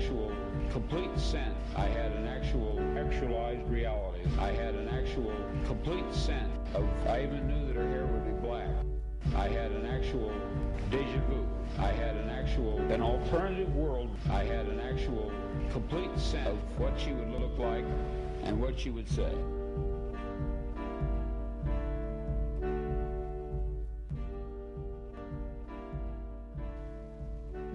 [0.00, 0.32] actual
[0.72, 1.58] complete sense.
[1.76, 4.20] I had an actual actualized reality.
[4.38, 5.34] I had an actual
[5.66, 8.68] complete sense of, I even knew that her hair would be black.
[9.36, 10.32] I had an actual
[10.90, 11.46] deja vu.
[11.78, 14.08] I had an actual, an alternative world.
[14.30, 15.30] I had an actual
[15.70, 17.84] complete sense of what she would look like
[18.44, 19.34] and what she would say.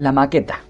[0.00, 0.65] La maqueta.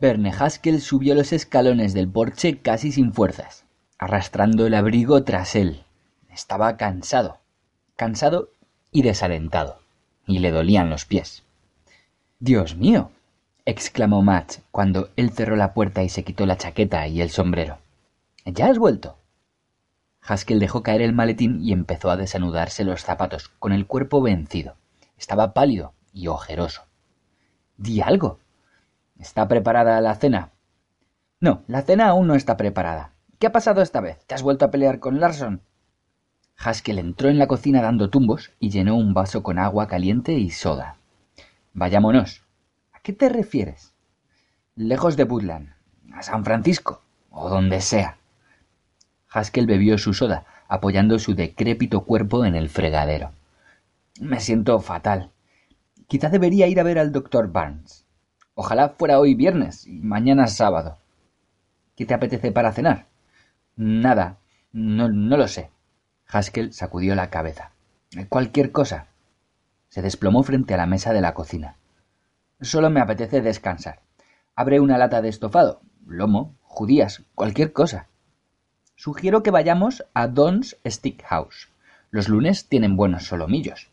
[0.00, 3.64] Verne Haskell subió los escalones del porche casi sin fuerzas,
[3.98, 5.84] arrastrando el abrigo tras él.
[6.30, 7.38] Estaba cansado,
[7.96, 8.48] cansado
[8.90, 9.82] y desalentado,
[10.26, 11.42] y le dolían los pies.
[12.38, 13.10] Dios mío,
[13.66, 17.76] exclamó Matt cuando él cerró la puerta y se quitó la chaqueta y el sombrero.
[18.46, 19.18] ¿Ya has vuelto?
[20.22, 24.76] Haskell dejó caer el maletín y empezó a desanudarse los zapatos, con el cuerpo vencido.
[25.18, 26.84] Estaba pálido y ojeroso.
[27.76, 28.38] Di algo,
[29.20, 30.52] ¿Está preparada la cena?
[31.40, 33.12] No, la cena aún no está preparada.
[33.38, 34.24] ¿Qué ha pasado esta vez?
[34.26, 35.60] ¿Te has vuelto a pelear con Larson?
[36.56, 40.48] Haskell entró en la cocina dando tumbos y llenó un vaso con agua caliente y
[40.48, 40.96] soda.
[41.74, 42.44] Vayámonos.
[42.92, 43.92] ¿A qué te refieres?
[44.74, 45.74] Lejos de Woodland,
[46.14, 48.16] a San Francisco, o donde sea.
[49.28, 53.32] Haskell bebió su soda, apoyando su decrépito cuerpo en el fregadero.
[54.18, 55.30] Me siento fatal.
[56.06, 58.06] Quizá debería ir a ver al doctor Barnes.
[58.62, 60.98] Ojalá fuera hoy viernes y mañana sábado.
[61.96, 63.06] ¿Qué te apetece para cenar?
[63.74, 64.36] Nada,
[64.70, 65.70] no, lo sé.
[66.26, 67.70] Haskell sacudió la cabeza.
[68.28, 69.06] Cualquier cosa.
[69.88, 71.76] Se desplomó frente a la mesa de la cocina.
[72.60, 74.00] Solo me apetece descansar.
[74.54, 78.08] Abre una lata de estofado, lomo, judías, cualquier cosa.
[78.94, 81.70] Sugiero que vayamos a Don's Stick House.
[82.10, 83.88] Los lunes tienen buenos solomillos.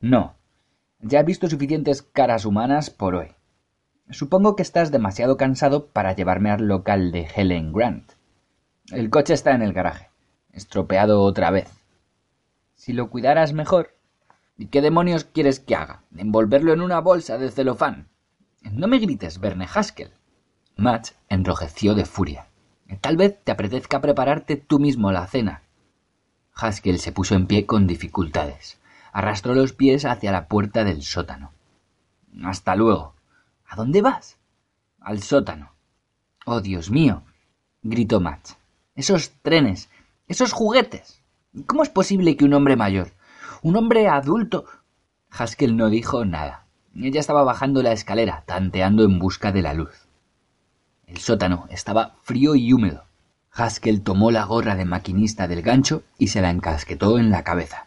[0.00, 0.34] No,
[0.98, 3.36] ya he visto suficientes caras humanas por hoy.
[4.10, 8.12] Supongo que estás demasiado cansado para llevarme al local de Helen Grant.
[8.92, 10.10] El coche está en el garaje,
[10.52, 11.68] estropeado otra vez.
[12.76, 13.96] Si lo cuidaras mejor.
[14.56, 16.02] ¿Y qué demonios quieres que haga?
[16.16, 18.08] ¿Envolverlo en una bolsa de celofán?
[18.62, 20.12] No me grites, Verne Haskell.
[20.76, 22.46] Matt enrojeció de furia.
[23.00, 25.62] Tal vez te apetezca prepararte tú mismo la cena.
[26.54, 28.78] Haskell se puso en pie con dificultades.
[29.12, 31.50] Arrastró los pies hacia la puerta del sótano.
[32.44, 33.15] Hasta luego.
[33.68, 34.36] ¿A dónde vas?
[35.00, 35.72] Al sótano.
[36.44, 37.22] Oh, Dios mío.
[37.82, 38.50] gritó Matt.
[38.94, 39.88] Esos trenes.
[40.28, 41.20] Esos juguetes.
[41.66, 43.12] ¿Cómo es posible que un hombre mayor,
[43.62, 44.64] un hombre adulto...
[45.30, 46.66] Haskell no dijo nada.
[46.94, 50.06] Ella estaba bajando la escalera, tanteando en busca de la luz.
[51.06, 53.04] El sótano estaba frío y húmedo.
[53.52, 57.86] Haskell tomó la gorra de maquinista del gancho y se la encasquetó en la cabeza.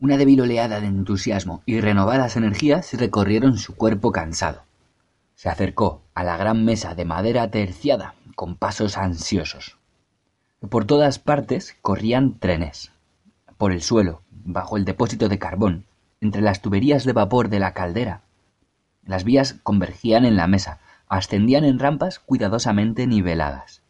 [0.00, 4.62] Una débil oleada de entusiasmo y renovadas energías recorrieron su cuerpo cansado.
[5.36, 9.76] Se acercó a la gran mesa de madera terciada con pasos ansiosos.
[10.70, 12.90] Por todas partes corrían trenes.
[13.58, 15.84] Por el suelo, bajo el depósito de carbón,
[16.22, 18.22] entre las tuberías de vapor de la caldera.
[19.04, 23.82] Las vías convergían en la mesa, ascendían en rampas cuidadosamente niveladas.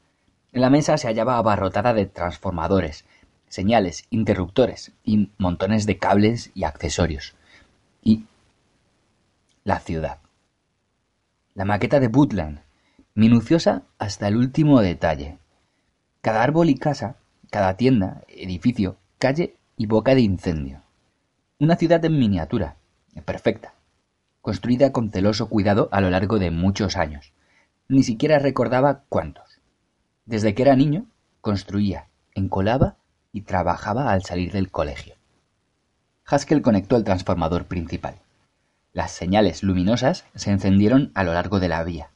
[0.53, 3.05] En la mesa se hallaba abarrotada de transformadores,
[3.49, 7.37] señales, interruptores y montones de cables y accesorios.
[8.03, 8.25] Y
[9.63, 10.19] la ciudad
[11.57, 12.61] la maqueta de Woodland,
[13.15, 15.39] minuciosa hasta el último detalle.
[16.21, 17.17] Cada árbol y casa,
[17.51, 20.83] cada tienda, edificio, calle y boca de incendio.
[21.59, 22.77] Una ciudad en miniatura,
[23.25, 23.73] perfecta,
[24.43, 27.33] construida con celoso cuidado a lo largo de muchos años.
[27.89, 29.63] Ni siquiera recordaba cuántos.
[30.27, 31.07] Desde que era niño,
[31.41, 32.99] construía, encolaba
[33.33, 35.15] y trabajaba al salir del colegio.
[36.27, 38.17] Haskell conectó el transformador principal.
[38.97, 42.09] Las señales luminosas se encendieron a lo largo de la vía.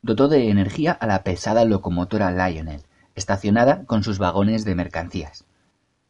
[0.00, 2.82] Dotó de energía a la pesada locomotora Lionel,
[3.16, 5.44] estacionada con sus vagones de mercancías.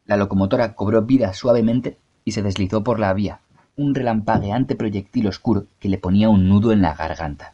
[0.05, 3.39] La locomotora cobró vida suavemente y se deslizó por la vía,
[3.75, 7.53] un relampagueante proyectil oscuro que le ponía un nudo en la garganta.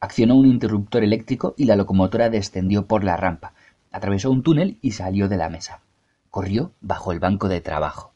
[0.00, 3.52] Accionó un interruptor eléctrico y la locomotora descendió por la rampa,
[3.92, 5.82] atravesó un túnel y salió de la mesa.
[6.30, 8.12] Corrió bajo el banco de trabajo.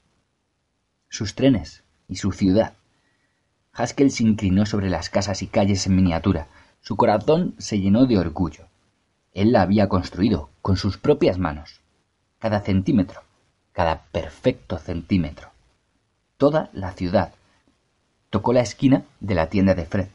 [1.09, 2.73] Sus trenes y su ciudad
[3.75, 6.47] Haskell se inclinó sobre las casas y calles en miniatura,
[6.81, 8.67] Su corazón se llenó de orgullo.
[9.33, 11.81] Él la había construido con sus propias manos.
[12.39, 13.23] Cada centímetro,
[13.73, 15.51] cada perfecto centímetro.
[16.37, 17.33] Toda la ciudad.
[18.29, 20.09] Tocó la esquina de la tienda de Fred.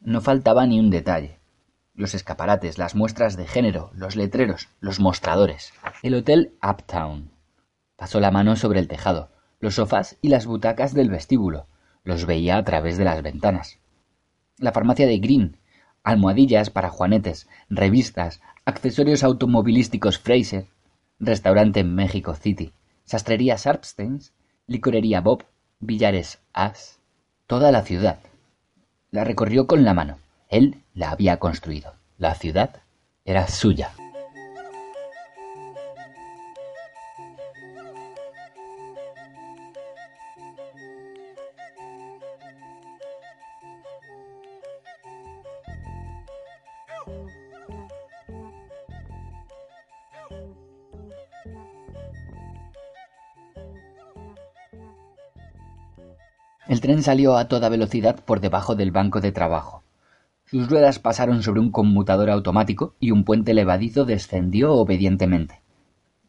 [0.00, 1.38] No faltaba ni un detalle.
[1.94, 5.72] Los escaparates, las muestras de género, los letreros, los mostradores.
[6.02, 7.30] El hotel Uptown.
[7.96, 9.28] Pasó la mano sobre el tejado,
[9.60, 11.66] los sofás y las butacas del vestíbulo.
[12.04, 13.78] Los veía a través de las ventanas.
[14.58, 15.56] La farmacia de Green,
[16.02, 20.66] almohadillas para juanetes, revistas, accesorios automovilísticos Fraser,
[21.18, 22.72] restaurante en México City,
[23.04, 24.32] sastrería Sharpsteins,
[24.66, 25.44] licorería Bob,
[25.80, 26.98] billares As,
[27.46, 28.18] toda la ciudad.
[29.10, 30.18] La recorrió con la mano.
[30.48, 31.94] Él la había construido.
[32.18, 32.82] La ciudad
[33.24, 33.92] era suya.
[56.92, 59.82] Tren salió a toda velocidad por debajo del banco de trabajo.
[60.44, 65.62] Sus ruedas pasaron sobre un conmutador automático y un puente levadizo descendió obedientemente.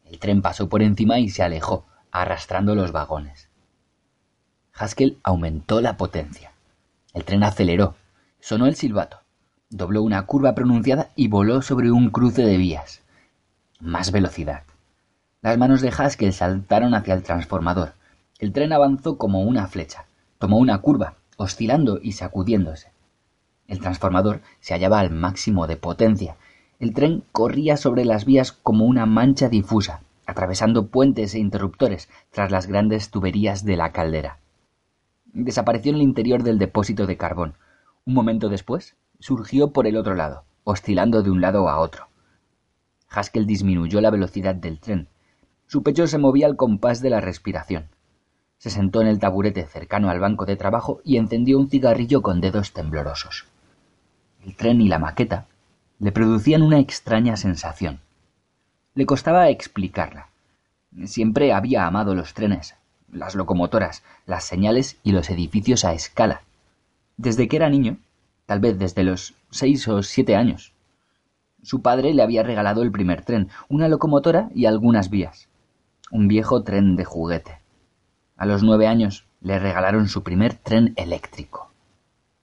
[0.06, 3.50] El tren pasó por encima y se alejó, arrastrando los vagones.
[4.72, 6.52] Haskell aumentó la potencia.
[7.12, 7.94] El tren aceleró.
[8.40, 9.18] Sonó el silbato.
[9.68, 13.02] Dobló una curva pronunciada y voló sobre un cruce de vías.
[13.80, 14.62] Más velocidad.
[15.42, 17.92] Las manos de Haskell saltaron hacia el transformador.
[18.38, 20.06] El tren avanzó como una flecha.
[20.38, 22.92] Tomó una curva, oscilando y sacudiéndose.
[23.66, 26.36] El transformador se hallaba al máximo de potencia.
[26.78, 32.50] El tren corría sobre las vías como una mancha difusa, atravesando puentes e interruptores tras
[32.50, 34.38] las grandes tuberías de la caldera.
[35.32, 37.54] Desapareció en el interior del depósito de carbón.
[38.04, 42.08] Un momento después, surgió por el otro lado, oscilando de un lado a otro.
[43.08, 45.08] Haskell disminuyó la velocidad del tren.
[45.66, 47.88] Su pecho se movía al compás de la respiración.
[48.64, 52.40] Se sentó en el taburete cercano al banco de trabajo y encendió un cigarrillo con
[52.40, 53.44] dedos temblorosos.
[54.42, 55.44] El tren y la maqueta
[55.98, 58.00] le producían una extraña sensación.
[58.94, 60.28] Le costaba explicarla.
[61.04, 62.74] Siempre había amado los trenes,
[63.12, 66.40] las locomotoras, las señales y los edificios a escala.
[67.18, 67.98] Desde que era niño,
[68.46, 70.72] tal vez desde los seis o siete años.
[71.62, 75.48] Su padre le había regalado el primer tren, una locomotora y algunas vías.
[76.10, 77.63] Un viejo tren de juguete.
[78.36, 81.70] A los nueve años le regalaron su primer tren eléctrico.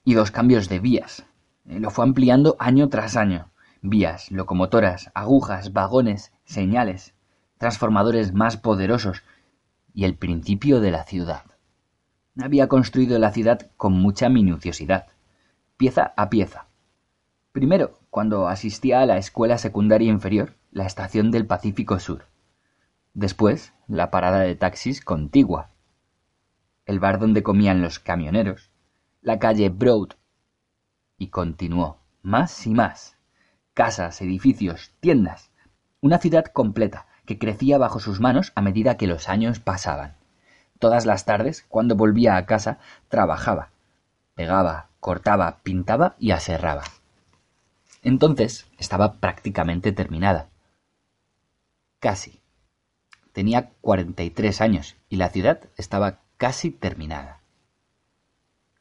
[0.04, 1.26] Y dos cambios de vías.
[1.66, 3.50] Eh, lo fue ampliando año tras año.
[3.82, 7.14] Vías, locomotoras, agujas, vagones, señales,
[7.58, 9.22] transformadores más poderosos
[9.92, 11.42] y el principio de la ciudad.
[12.40, 15.08] Había construido la ciudad con mucha minuciosidad,
[15.76, 16.66] pieza a pieza.
[17.52, 22.24] Primero, cuando asistía a la escuela secundaria inferior, la estación del Pacífico Sur.
[23.12, 25.68] Después, la parada de taxis contigua,
[26.86, 28.70] el bar donde comían los camioneros,
[29.20, 30.10] la calle Broad,
[31.18, 33.16] y continuó, más y más.
[33.74, 35.50] Casas, edificios, tiendas,
[36.00, 40.16] una ciudad completa que crecía bajo sus manos a medida que los años pasaban.
[40.78, 43.70] Todas las tardes, cuando volvía a casa, trabajaba,
[44.34, 46.82] pegaba, cortaba, pintaba y aserraba.
[48.02, 50.48] Entonces estaba prácticamente terminada.
[52.00, 52.40] Casi.
[53.32, 57.38] Tenía cuarenta y tres años y la ciudad estaba casi terminada.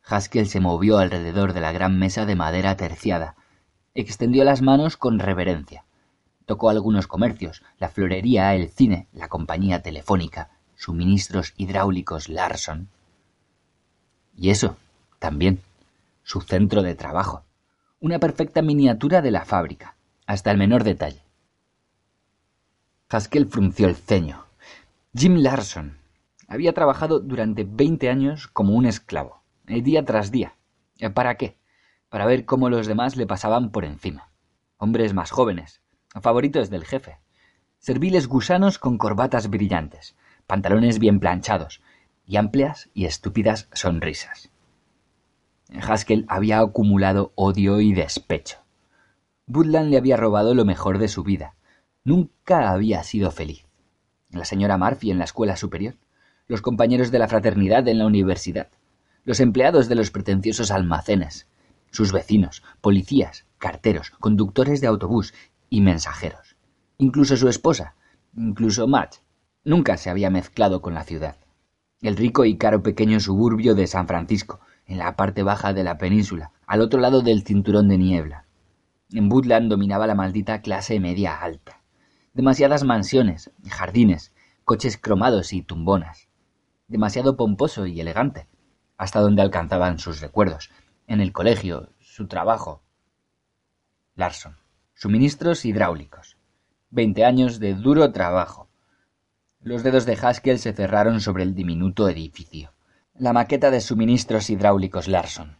[0.03, 3.35] Haskell se movió alrededor de la gran mesa de madera terciada,
[3.93, 5.85] extendió las manos con reverencia,
[6.47, 12.89] tocó algunos comercios, la florería, el cine, la compañía telefónica, suministros hidráulicos Larson.
[14.35, 14.75] Y eso,
[15.19, 15.61] también,
[16.23, 17.43] su centro de trabajo,
[17.99, 19.93] una perfecta miniatura de la fábrica,
[20.25, 21.21] hasta el menor detalle.
[23.07, 24.45] Haskell frunció el ceño.
[25.13, 26.00] Jim Larson,
[26.51, 30.57] había trabajado durante veinte años como un esclavo, eh, día tras día.
[30.99, 31.57] Eh, ¿Para qué?
[32.09, 34.33] Para ver cómo los demás le pasaban por encima.
[34.75, 35.81] Hombres más jóvenes,
[36.21, 37.19] favoritos del jefe.
[37.79, 41.81] Serviles gusanos con corbatas brillantes, pantalones bien planchados
[42.25, 44.51] y amplias y estúpidas sonrisas.
[45.81, 48.57] Haskell había acumulado odio y despecho.
[49.47, 51.55] Woodland le había robado lo mejor de su vida.
[52.03, 53.65] Nunca había sido feliz.
[54.31, 55.95] La señora Murphy en la escuela superior,
[56.51, 58.67] los compañeros de la fraternidad en la universidad,
[59.23, 61.47] los empleados de los pretenciosos almacenes,
[61.91, 65.33] sus vecinos, policías, carteros, conductores de autobús
[65.69, 66.57] y mensajeros.
[66.97, 67.95] Incluso su esposa,
[68.35, 69.19] incluso Matt,
[69.63, 71.37] nunca se había mezclado con la ciudad.
[72.01, 75.97] El rico y caro pequeño suburbio de San Francisco, en la parte baja de la
[75.97, 78.45] península, al otro lado del cinturón de niebla.
[79.13, 81.81] En Woodland dominaba la maldita clase media alta.
[82.33, 84.33] Demasiadas mansiones, jardines,
[84.65, 86.27] coches cromados y tumbonas.
[86.91, 88.49] Demasiado pomposo y elegante,
[88.97, 90.71] hasta donde alcanzaban sus recuerdos,
[91.07, 92.83] en el colegio, su trabajo.
[94.15, 94.57] Larson.
[94.93, 96.35] Suministros hidráulicos.
[96.89, 98.67] Veinte años de duro trabajo.
[99.61, 102.73] Los dedos de Haskell se cerraron sobre el diminuto edificio.
[103.15, 105.59] La maqueta de suministros hidráulicos Larson.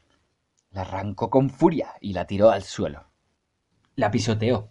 [0.72, 3.06] La arrancó con furia y la tiró al suelo.
[3.96, 4.68] La pisoteó.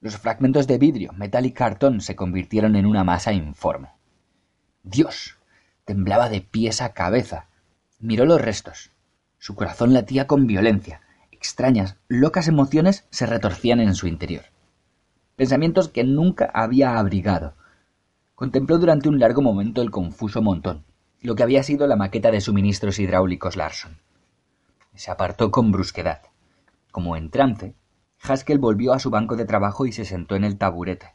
[0.00, 3.90] Los fragmentos de vidrio, metal y cartón se convirtieron en una masa informe.
[4.82, 5.39] Dios.
[5.84, 7.46] Temblaba de pies a cabeza.
[7.98, 8.90] Miró los restos.
[9.38, 11.00] Su corazón latía con violencia.
[11.30, 14.44] Extrañas, locas emociones se retorcían en su interior.
[15.36, 17.54] Pensamientos que nunca había abrigado.
[18.34, 20.84] Contempló durante un largo momento el confuso montón,
[21.22, 23.98] lo que había sido la maqueta de suministros hidráulicos Larson.
[24.94, 26.22] Se apartó con brusquedad.
[26.90, 27.74] Como en trance,
[28.22, 31.14] Haskell volvió a su banco de trabajo y se sentó en el taburete.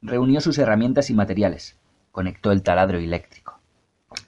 [0.00, 1.76] Reunió sus herramientas y materiales.
[2.12, 3.45] Conectó el taladro eléctrico.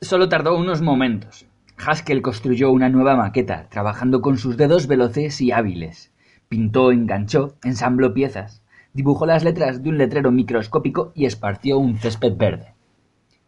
[0.00, 1.47] Solo tardó unos momentos.
[1.76, 6.12] Haskell construyó una nueva maqueta, trabajando con sus dedos veloces y hábiles.
[6.49, 12.37] Pintó, enganchó, ensambló piezas, dibujó las letras de un letrero microscópico y esparció un césped
[12.37, 12.75] verde.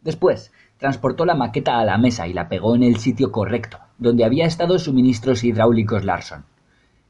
[0.03, 4.25] Después, transportó la maqueta a la mesa y la pegó en el sitio correcto, donde
[4.25, 6.45] había estado suministros hidráulicos Larson.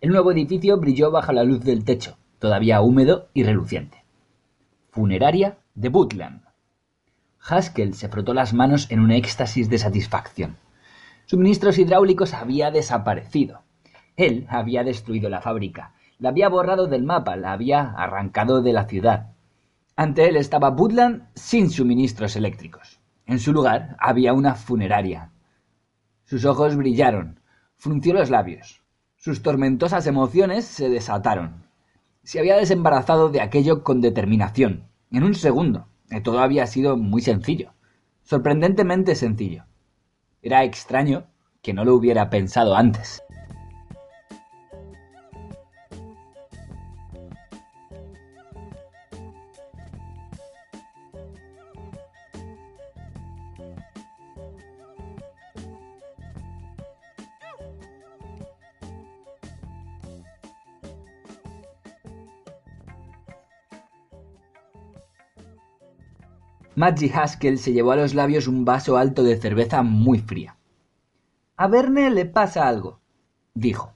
[0.00, 4.04] El nuevo edificio brilló bajo la luz del techo, todavía húmedo y reluciente.
[4.90, 6.49] Funeraria de Butland.
[7.42, 10.56] Haskell se frotó las manos en un éxtasis de satisfacción.
[11.26, 13.62] Suministros hidráulicos había desaparecido.
[14.16, 18.84] Él había destruido la fábrica, la había borrado del mapa, la había arrancado de la
[18.84, 19.32] ciudad.
[19.96, 23.00] Ante él estaba Butland sin suministros eléctricos.
[23.26, 25.30] En su lugar había una funeraria.
[26.24, 27.40] Sus ojos brillaron,
[27.76, 28.82] frunció los labios.
[29.16, 31.64] Sus tormentosas emociones se desataron.
[32.22, 35.89] Se había desembarazado de aquello con determinación, en un segundo.
[36.10, 37.74] Y todo había sido muy sencillo,
[38.22, 39.64] sorprendentemente sencillo.
[40.42, 41.26] Era extraño
[41.62, 43.22] que no lo hubiera pensado antes.
[66.80, 70.56] Maggie Haskell se llevó a los labios un vaso alto de cerveza muy fría.
[71.58, 73.00] A Verne le pasa algo,
[73.52, 73.92] dijo.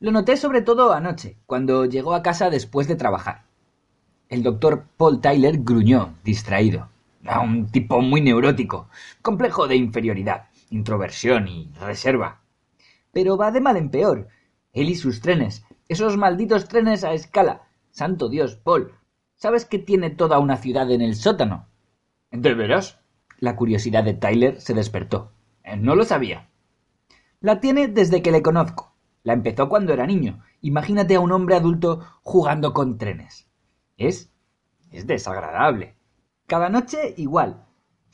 [0.00, 3.46] Lo noté sobre todo anoche, cuando llegó a casa después de trabajar.
[4.28, 6.90] El doctor Paul Tyler gruñó, distraído.
[7.42, 8.90] Un tipo muy neurótico,
[9.22, 12.42] complejo de inferioridad, introversión y reserva.
[13.12, 14.28] Pero va de mal en peor.
[14.74, 17.62] Él y sus trenes, esos malditos trenes a escala.
[17.92, 18.92] Santo Dios, Paul,
[19.36, 21.68] ¿sabes que tiene toda una ciudad en el sótano?
[22.34, 22.98] ¿De veras?
[23.38, 25.30] La curiosidad de Tyler se despertó.
[25.78, 26.48] No lo sabía.
[27.38, 28.92] La tiene desde que le conozco.
[29.22, 30.42] La empezó cuando era niño.
[30.60, 33.48] Imagínate a un hombre adulto jugando con trenes.
[33.96, 34.32] Es.
[34.90, 35.94] es desagradable.
[36.48, 37.64] Cada noche igual.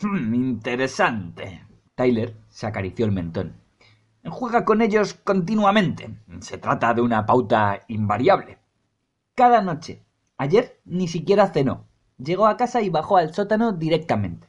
[0.03, 1.65] Hmm, interesante.
[1.95, 3.55] Tyler se acarició el mentón.
[4.29, 6.15] Juega con ellos continuamente.
[6.41, 8.59] Se trata de una pauta invariable.
[9.35, 10.05] Cada noche.
[10.37, 11.87] Ayer ni siquiera cenó.
[12.23, 14.47] Llegó a casa y bajó al sótano directamente.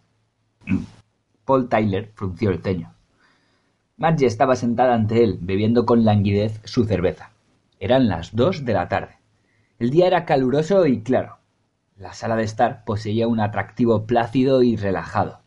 [1.45, 2.93] Paul Tyler frunció el ceño.
[3.95, 7.31] Margie estaba sentada ante él, bebiendo con languidez su cerveza.
[7.79, 9.19] Eran las dos de la tarde.
[9.79, 11.37] El día era caluroso y claro.
[11.95, 15.41] La sala de estar poseía un atractivo plácido y relajado.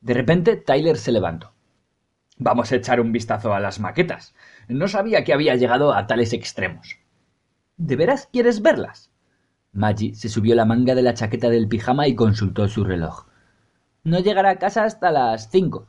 [0.00, 1.54] De repente Tyler se levantó.
[2.36, 4.34] Vamos a echar un vistazo a las maquetas.
[4.68, 6.98] No sabía que había llegado a tales extremos.
[7.76, 9.07] ¿De veras quieres verlas?
[9.72, 13.26] Maggie se subió la manga de la chaqueta del pijama y consultó su reloj.
[14.04, 15.86] No llegará a casa hasta las cinco.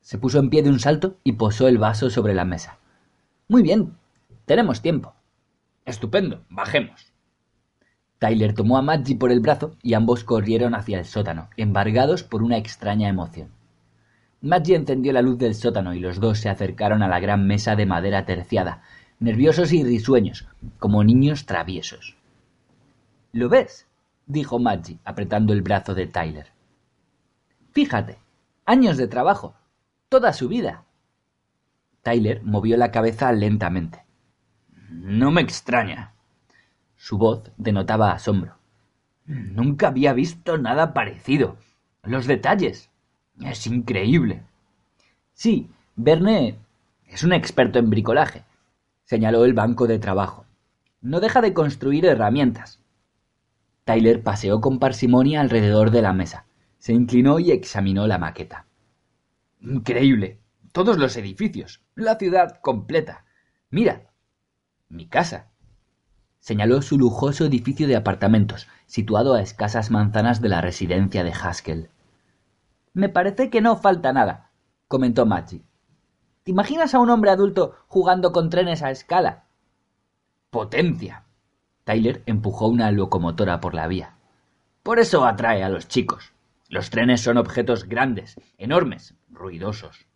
[0.00, 2.78] Se puso en pie de un salto y posó el vaso sobre la mesa.
[3.48, 3.96] Muy bien,
[4.44, 5.14] tenemos tiempo.
[5.84, 7.12] Estupendo, bajemos.
[8.18, 12.42] Tyler tomó a Maggie por el brazo y ambos corrieron hacia el sótano, embargados por
[12.42, 13.48] una extraña emoción.
[14.40, 17.76] Maggie encendió la luz del sótano y los dos se acercaron a la gran mesa
[17.76, 18.82] de madera terciada,
[19.18, 20.46] nerviosos y risueños,
[20.78, 22.16] como niños traviesos.
[23.34, 23.88] ¿Lo ves?
[24.26, 26.52] dijo Maggie, apretando el brazo de Tyler.
[27.72, 28.16] Fíjate,
[28.64, 29.56] años de trabajo,
[30.08, 30.84] toda su vida.
[32.02, 34.04] Tyler movió la cabeza lentamente.
[34.88, 36.12] No me extraña.
[36.94, 38.56] Su voz denotaba asombro.
[39.26, 41.56] Nunca había visto nada parecido.
[42.04, 42.88] Los detalles.
[43.40, 44.44] Es increíble.
[45.32, 46.56] Sí, Verne
[47.08, 48.44] Es un experto en bricolaje,
[49.02, 50.46] señaló el banco de trabajo.
[51.00, 52.83] No deja de construir herramientas.
[53.84, 56.46] Tyler paseó con parsimonia alrededor de la mesa.
[56.78, 58.66] Se inclinó y examinó la maqueta.
[59.60, 60.40] Increíble.
[60.72, 61.82] Todos los edificios.
[61.94, 63.24] La ciudad completa.
[63.70, 64.10] Mira.
[64.88, 65.50] Mi casa.
[66.40, 71.88] Señaló su lujoso edificio de apartamentos, situado a escasas manzanas de la residencia de Haskell.
[72.92, 74.50] Me parece que no falta nada,
[74.86, 75.64] comentó Maggie.
[76.42, 79.46] ¿Te imaginas a un hombre adulto jugando con trenes a escala?
[80.50, 81.23] Potencia.
[81.84, 84.16] Tyler empujó una locomotora por la vía.
[84.82, 86.32] Por eso atrae a los chicos.
[86.68, 90.06] Los trenes son objetos grandes, enormes, ruidosos.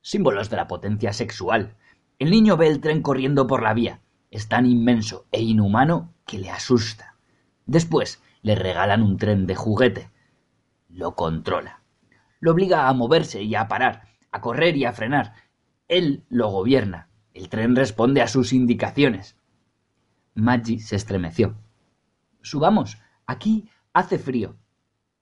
[0.00, 1.76] Símbolos de la potencia sexual.
[2.18, 4.00] El niño ve el tren corriendo por la vía.
[4.32, 7.14] Es tan inmenso e inhumano que le asusta.
[7.66, 10.10] Después le regalan un tren de juguete.
[10.88, 11.82] Lo controla.
[12.40, 15.34] Lo obliga a moverse y a parar, a correr y a frenar.
[15.86, 17.08] Él lo gobierna.
[17.32, 19.36] El tren responde a sus indicaciones.
[20.34, 21.56] Maggie se estremeció.
[22.40, 22.98] Subamos.
[23.26, 24.56] Aquí hace frío.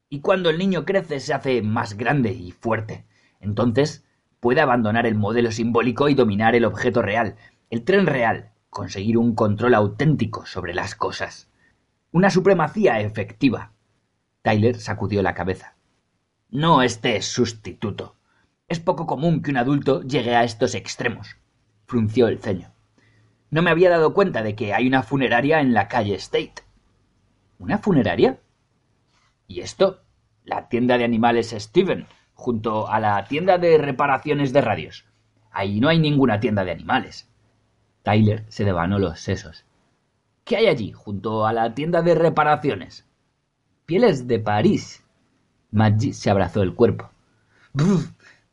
[0.08, 3.06] Y cuando el niño crece se hace más grande y fuerte.
[3.40, 4.04] Entonces
[4.40, 7.36] puede abandonar el modelo simbólico y dominar el objeto real,
[7.70, 11.50] el tren real, conseguir un control auténtico sobre las cosas.
[12.12, 13.72] Una supremacía efectiva.
[14.42, 15.76] Tyler sacudió la cabeza.
[16.48, 18.16] No este es sustituto.
[18.66, 21.36] Es poco común que un adulto llegue a estos extremos.
[21.86, 22.72] Frunció el ceño.
[23.50, 26.62] No me había dado cuenta de que hay una funeraria en la calle State.
[27.58, 28.40] ¿Una funeraria?
[29.48, 30.02] ¿Y esto?
[30.44, 35.04] La tienda de animales Steven, junto a la tienda de reparaciones de radios.
[35.50, 37.28] Ahí no hay ninguna tienda de animales.
[38.02, 39.64] Tyler se devanó los sesos.
[40.44, 43.06] ¿Qué hay allí, junto a la tienda de reparaciones?
[43.84, 45.04] Pieles de París.
[45.70, 47.10] Maggie se abrazó el cuerpo.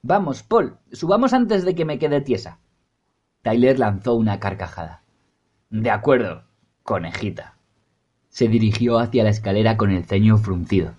[0.02, 2.60] Vamos, Paul, subamos antes de que me quede tiesa.
[3.42, 5.04] Tyler lanzó una carcajada.
[5.70, 6.44] De acuerdo,
[6.84, 7.58] conejita.
[8.30, 10.96] Se dirigió hacia la escalera con el ceño fruncido.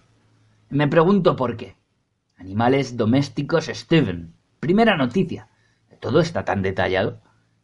[0.70, 1.76] Me pregunto por qué.
[2.36, 4.34] Animales domésticos Steven.
[4.60, 5.48] Primera noticia.
[6.00, 7.20] Todo está tan detallado.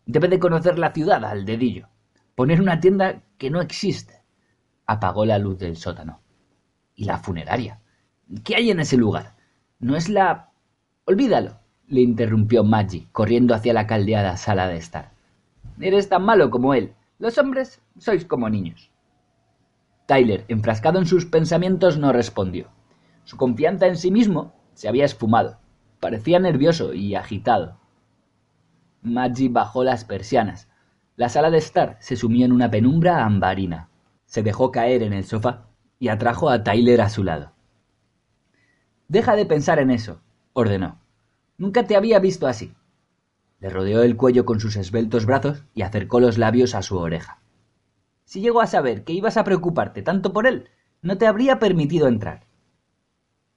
[0.06, 1.88] Debe de conocer la ciudad al dedillo.
[2.34, 4.22] Poner una tienda que no existe.
[4.86, 6.20] Apagó la luz del sótano.
[6.94, 7.80] ¿Y la funeraria?
[8.44, 9.36] ¿Qué hay en ese lugar?
[9.78, 10.50] No es la...
[11.06, 15.12] Olvídalo le interrumpió Maggie, corriendo hacia la caldeada sala de estar.
[15.80, 16.94] Eres tan malo como él.
[17.18, 18.90] Los hombres sois como niños.
[20.06, 22.68] Tyler, enfrascado en sus pensamientos, no respondió.
[23.24, 25.58] Su confianza en sí mismo se había esfumado.
[26.00, 27.78] Parecía nervioso y agitado.
[29.02, 30.68] Maggie bajó las persianas.
[31.16, 33.88] La sala de estar se sumió en una penumbra ambarina.
[34.26, 35.68] Se dejó caer en el sofá
[35.98, 37.52] y atrajo a Tyler a su lado.
[39.08, 40.20] Deja de pensar en eso,
[40.52, 41.03] ordenó.
[41.56, 42.74] Nunca te había visto así.
[43.60, 47.38] Le rodeó el cuello con sus esbeltos brazos y acercó los labios a su oreja.
[48.24, 50.68] Si llego a saber que ibas a preocuparte tanto por él,
[51.02, 52.46] no te habría permitido entrar.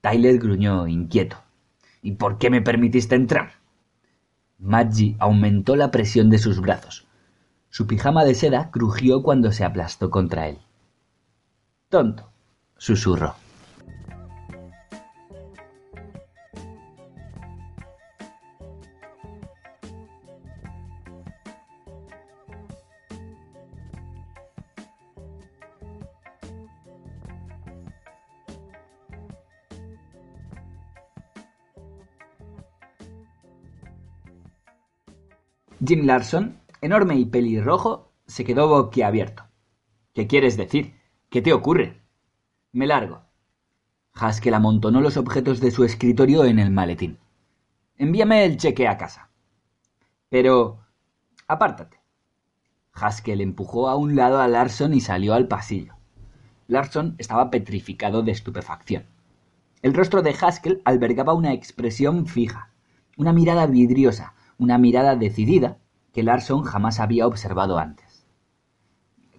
[0.00, 1.36] Tyler gruñó inquieto.
[2.02, 3.52] ¿Y por qué me permitiste entrar?
[4.58, 7.06] Maggie aumentó la presión de sus brazos.
[7.70, 10.58] Su pijama de seda crujió cuando se aplastó contra él.
[11.88, 12.30] Tonto,
[12.76, 13.34] susurró.
[35.88, 39.44] Jim Larson, enorme y pelirrojo, se quedó boquiabierto.
[40.12, 40.94] ¿Qué quieres decir?
[41.30, 42.02] ¿Qué te ocurre?
[42.72, 43.22] Me largo.
[44.12, 47.16] Haskell amontonó los objetos de su escritorio en el maletín.
[47.96, 49.30] Envíame el cheque a casa.
[50.28, 50.84] Pero...
[51.46, 51.98] apártate.
[52.92, 55.94] Haskell empujó a un lado a Larson y salió al pasillo.
[56.66, 59.06] Larson estaba petrificado de estupefacción.
[59.80, 62.74] El rostro de Haskell albergaba una expresión fija,
[63.16, 65.78] una mirada vidriosa, una mirada decidida
[66.12, 68.26] que Larson jamás había observado antes.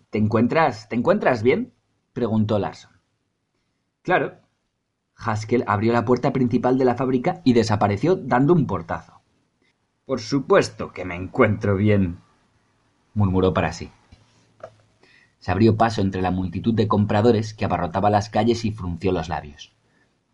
[0.10, 0.90] ¿Te encuentras.
[0.90, 1.74] ¿te encuentras bien?
[2.14, 2.92] preguntó Larson.
[4.02, 4.38] Claro.
[5.16, 9.22] Haskell abrió la puerta principal de la fábrica y desapareció dando un portazo.
[10.06, 12.18] Por supuesto que me encuentro bien,
[13.14, 13.92] murmuró para sí.
[15.40, 19.30] Se abrió paso entre la multitud de compradores que abarrotaba las calles y frunció los
[19.30, 19.76] labios.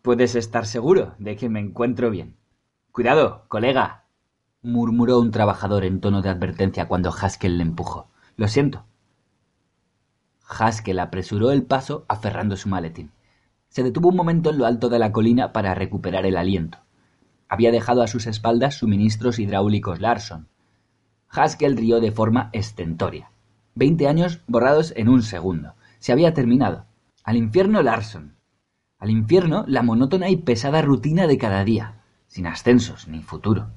[0.00, 2.36] Puedes estar seguro de que me encuentro bien.
[2.92, 4.05] Cuidado, colega,
[4.62, 8.08] murmuró un trabajador en tono de advertencia cuando Haskell le empujó.
[8.36, 8.84] Lo siento.
[10.48, 13.12] Haskell apresuró el paso aferrando su maletín.
[13.68, 16.78] Se detuvo un momento en lo alto de la colina para recuperar el aliento.
[17.48, 20.48] Había dejado a sus espaldas suministros hidráulicos Larson.
[21.28, 23.30] Haskell rió de forma estentoria.
[23.74, 25.74] Veinte años borrados en un segundo.
[25.98, 26.86] Se había terminado.
[27.24, 28.36] Al infierno Larson.
[28.98, 33.68] Al infierno la monótona y pesada rutina de cada día, sin ascensos ni futuro.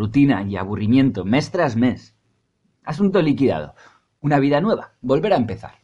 [0.00, 2.16] Rutina y aburrimiento mes tras mes.
[2.84, 3.74] Asunto liquidado.
[4.22, 4.94] Una vida nueva.
[5.02, 5.74] Volver a empezar.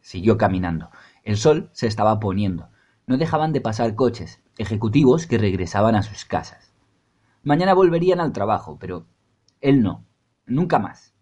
[0.00, 0.88] Siguió caminando.
[1.22, 2.70] El sol se estaba poniendo.
[3.06, 6.72] No dejaban de pasar coches, ejecutivos que regresaban a sus casas.
[7.42, 9.04] Mañana volverían al trabajo, pero
[9.60, 10.06] él no.
[10.46, 11.12] Nunca más.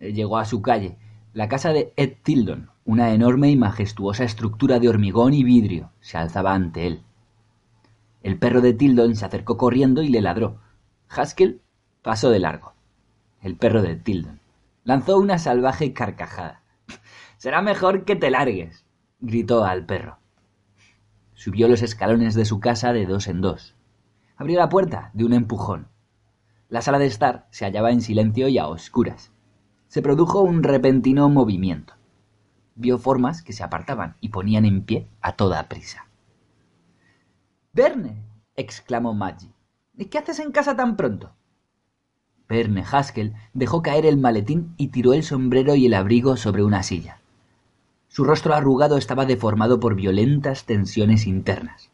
[0.00, 0.98] Llegó a su calle,
[1.34, 6.18] la casa de Ed Tildon, una enorme y majestuosa estructura de hormigón y vidrio, se
[6.18, 7.04] alzaba ante él.
[8.22, 10.60] El perro de Tildon se acercó corriendo y le ladró.
[11.08, 11.62] Haskell
[12.02, 12.74] pasó de largo.
[13.40, 14.40] El perro de Tildon
[14.84, 16.62] lanzó una salvaje carcajada.
[17.36, 18.84] Será mejor que te largues,
[19.20, 20.18] gritó al perro.
[21.34, 23.76] Subió los escalones de su casa de dos en dos.
[24.36, 25.88] Abrió la puerta de un empujón.
[26.68, 29.30] La sala de estar se hallaba en silencio y a oscuras.
[29.86, 31.94] Se produjo un repentino movimiento.
[32.74, 36.07] Vio formas que se apartaban y ponían en pie a toda prisa.
[37.78, 38.24] Verne,
[38.56, 39.52] exclamó Maggie.
[40.10, 41.30] ¿Qué haces en casa tan pronto?
[42.48, 46.82] Verne Haskell dejó caer el maletín y tiró el sombrero y el abrigo sobre una
[46.82, 47.20] silla.
[48.08, 51.92] Su rostro arrugado estaba deformado por violentas tensiones internas.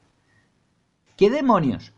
[1.18, 1.92] ¿Qué demonios?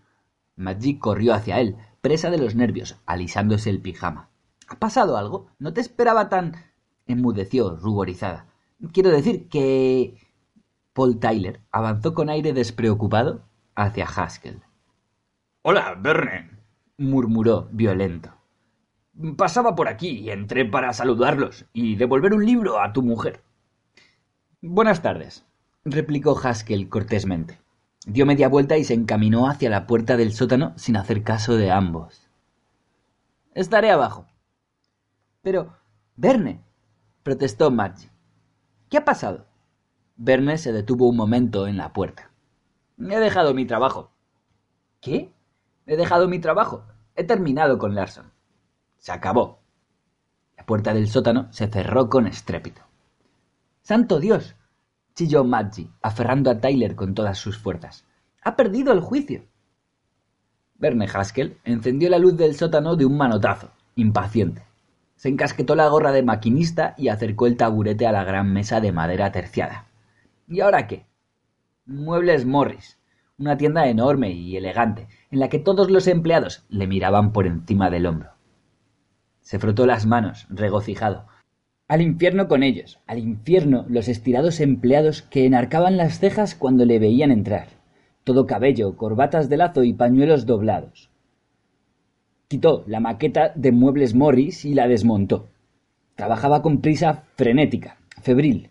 [0.57, 4.31] Maggie corrió hacia él, presa de los nervios, alisándose el pijama.
[4.66, 5.46] ¿Ha pasado algo?
[5.61, 6.57] No te esperaba tan.
[7.07, 8.46] enmudeció, ruborizada.
[8.92, 10.18] Quiero decir que.
[10.92, 13.44] Paul Tyler avanzó con aire despreocupado
[13.76, 14.62] hacia Haskell.
[15.62, 16.50] Hola, Verne,
[16.96, 18.34] murmuró violento.
[19.36, 23.42] Pasaba por aquí y entré para saludarlos y devolver un libro a tu mujer.
[24.60, 25.44] Buenas tardes,
[25.84, 27.60] replicó Haskell cortésmente.
[28.06, 31.70] Dio media vuelta y se encaminó hacia la puerta del sótano sin hacer caso de
[31.70, 32.28] ambos.
[33.54, 34.26] Estaré abajo.
[35.42, 35.76] Pero,
[36.16, 36.60] Verne,
[37.22, 38.10] protestó Madge.
[38.90, 39.46] ¿Qué ha pasado?
[40.16, 42.30] Verne se detuvo un momento en la puerta.
[42.98, 44.11] He dejado mi trabajo.
[45.00, 45.32] ¿Qué?
[45.87, 46.85] He dejado mi trabajo.
[47.14, 48.32] He terminado con Larson.
[48.96, 49.61] Se acabó.
[50.56, 52.82] La puerta del sótano se cerró con estrépito.
[53.82, 54.56] ¡Santo Dios!
[55.14, 58.04] chilló Maggie, aferrando a Tyler con todas sus fuerzas.
[58.42, 59.44] ¡Ha perdido el juicio!
[60.74, 64.62] Verne Haskell encendió la luz del sótano de un manotazo, impaciente.
[65.14, 68.92] Se encasquetó la gorra de maquinista y acercó el taburete a la gran mesa de
[68.92, 69.87] madera terciada.
[70.48, 71.06] ¿Y ahora qué?
[71.88, 72.99] Muebles Morris,
[73.38, 77.90] una tienda enorme y elegante, en la que todos los empleados le miraban por encima
[77.90, 78.31] del hombro.
[79.40, 81.29] Se frotó las manos, regocijado,
[81.87, 86.99] al infierno con ellos, al infierno los estirados empleados que enarcaban las cejas cuando le
[86.99, 87.68] veían entrar.
[88.25, 91.11] Todo cabello, corbatas de lazo y pañuelos doblados.
[92.49, 95.51] Quitó la maqueta de muebles Morris y la desmontó.
[96.16, 98.70] Trabajaba con prisa frenética, febril.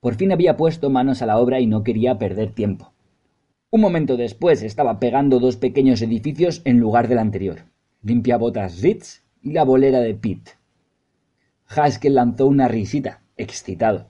[0.00, 2.92] Por fin había puesto manos a la obra y no quería perder tiempo.
[3.70, 7.64] Un momento después estaba pegando dos pequeños edificios en lugar del anterior.
[8.02, 10.50] Limpia botas Ritz y la bolera de Pitt.
[11.66, 14.08] Haskell lanzó una risita, excitado.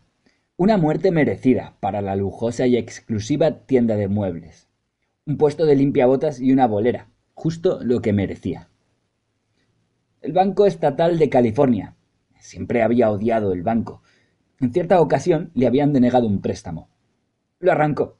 [0.56, 4.68] Una muerte merecida para la lujosa y exclusiva tienda de muebles.
[5.26, 8.68] Un puesto de limpiabotas y una bolera, justo lo que merecía.
[10.20, 11.96] El Banco Estatal de California.
[12.38, 14.02] Siempre había odiado el banco.
[14.60, 16.88] En cierta ocasión le habían denegado un préstamo.
[17.60, 18.18] Lo arrancó.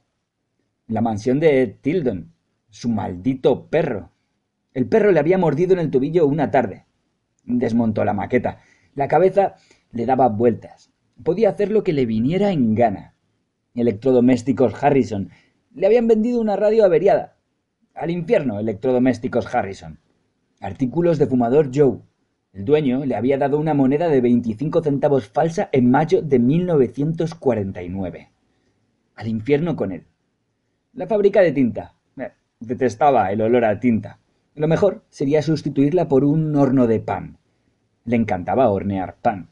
[0.87, 2.33] La mansión de Tildon.
[2.69, 4.11] Su maldito perro.
[4.73, 6.85] El perro le había mordido en el tobillo una tarde.
[7.43, 8.59] Desmontó la maqueta
[8.99, 9.55] la cabeza
[9.91, 10.91] le daba vueltas.
[11.23, 13.15] Podía hacer lo que le viniera en gana.
[13.73, 15.29] Electrodomésticos Harrison.
[15.73, 17.37] Le habían vendido una radio averiada.
[17.93, 19.99] Al infierno, electrodomésticos Harrison.
[20.59, 21.99] Artículos de fumador Joe.
[22.51, 28.29] El dueño le había dado una moneda de 25 centavos falsa en mayo de 1949.
[29.15, 30.05] Al infierno con él.
[30.93, 31.93] La fábrica de tinta.
[32.59, 34.19] Detestaba el olor a tinta.
[34.55, 37.37] Lo mejor sería sustituirla por un horno de pan.
[38.03, 39.47] Le encantaba hornear pan.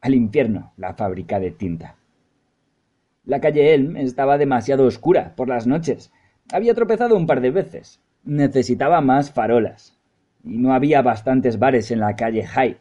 [0.00, 1.96] Al infierno, la fábrica de tinta.
[3.24, 6.10] La calle Elm estaba demasiado oscura por las noches.
[6.50, 8.00] Había tropezado un par de veces.
[8.24, 9.97] Necesitaba más farolas.
[10.44, 12.78] Y no había bastantes bares en la calle High.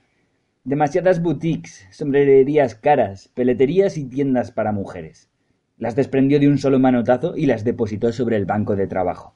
[0.63, 5.29] Demasiadas boutiques, sombrererías caras, peleterías y tiendas para mujeres.
[5.77, 9.33] Las desprendió de un solo manotazo y las depositó sobre el banco de trabajo.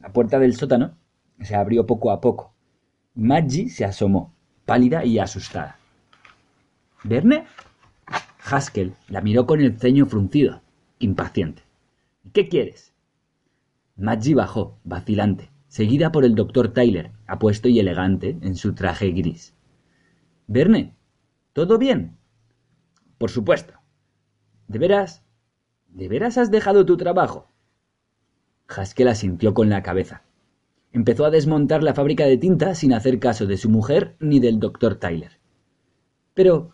[0.00, 0.96] La puerta del sótano
[1.40, 2.54] se abrió poco a poco.
[3.14, 5.78] Maggie se asomó pálida y asustada.
[7.02, 7.44] ¿Verne?
[8.44, 10.62] Haskell la miró con el ceño fruncido,
[10.98, 11.62] impaciente.
[12.32, 12.92] ¿Qué quieres?
[13.96, 19.56] Maggie bajó, vacilante, seguida por el doctor Tyler, apuesto y elegante en su traje gris.
[20.46, 20.94] Verne,
[21.52, 22.16] ¿todo bien?
[23.18, 23.74] Por supuesto.
[24.68, 25.24] ¿De veras?
[25.88, 27.48] ¿De veras has dejado tu trabajo?
[28.68, 30.22] Haskell asintió con la cabeza.
[30.92, 34.60] Empezó a desmontar la fábrica de tinta sin hacer caso de su mujer ni del
[34.60, 35.40] doctor Tyler.
[36.34, 36.70] Pero,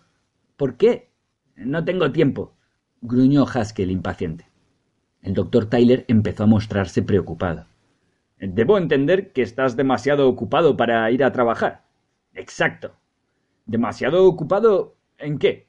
[0.58, 1.08] ¿por qué?
[1.56, 2.52] No tengo tiempo,
[3.00, 4.50] gruñó Haskell impaciente.
[5.22, 7.69] El doctor Tyler empezó a mostrarse preocupado.
[8.40, 11.84] Debo entender que estás demasiado ocupado para ir a trabajar.
[12.32, 12.96] Exacto.
[13.66, 15.68] ¿Demasiado ocupado en qué?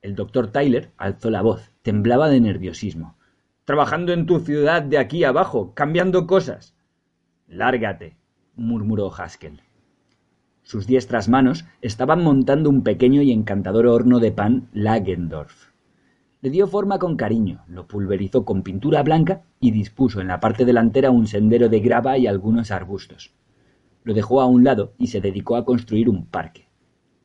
[0.00, 3.18] El doctor Tyler alzó la voz, temblaba de nerviosismo.
[3.66, 6.74] Trabajando en tu ciudad de aquí abajo, cambiando cosas.
[7.46, 8.16] Lárgate,
[8.56, 9.60] murmuró Haskell.
[10.62, 15.68] Sus diestras manos estaban montando un pequeño y encantador horno de pan Lagendorf.
[16.40, 20.64] Le dio forma con cariño, lo pulverizó con pintura blanca y dispuso en la parte
[20.64, 23.32] delantera un sendero de grava y algunos arbustos.
[24.04, 26.68] Lo dejó a un lado y se dedicó a construir un parque.